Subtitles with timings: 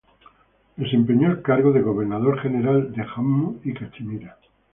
[0.79, 4.35] Desempeñó el cargo de Gobernador General de Jammu y Cachemira.